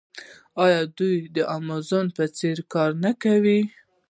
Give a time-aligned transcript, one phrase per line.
[0.63, 3.61] آیا دوی د امازون په څیر کار نه کوي؟